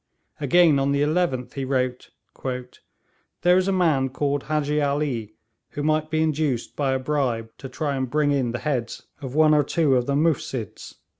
Again, 0.39 0.79
on 0.79 0.93
the 0.93 1.03
11th, 1.03 1.53
he 1.53 1.63
wrote: 1.63 2.09
'There 2.41 3.57
is 3.57 3.67
a 3.67 3.71
man 3.71 4.09
called 4.09 4.45
Hadji 4.45 4.81
Ali, 4.81 5.35
who 5.73 5.83
might 5.83 6.09
be 6.09 6.23
induced 6.23 6.75
by 6.75 6.93
a 6.93 6.97
bribe 6.97 7.51
to 7.59 7.69
try 7.69 7.95
and 7.95 8.09
bring 8.09 8.31
in 8.31 8.51
the 8.51 8.57
heads 8.57 9.03
of 9.21 9.35
one 9.35 9.53
or 9.53 9.63
two 9.63 9.95
of 9.95 10.07
the 10.07 10.15
Mufsids. 10.15 10.95